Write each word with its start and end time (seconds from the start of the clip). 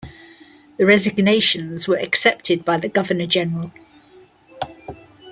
The 0.77 0.85
resignations 0.87 1.87
were 1.87 1.99
accepted 1.99 2.65
by 2.65 2.77
the 2.77 2.89
Governor 2.89 3.27
General. 3.27 3.71